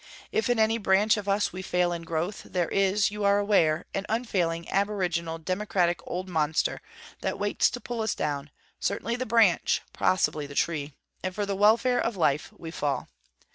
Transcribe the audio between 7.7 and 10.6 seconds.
pull us down; certainly the branch, possibly the